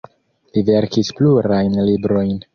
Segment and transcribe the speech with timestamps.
[0.55, 2.35] Li verkis plurajn librojn.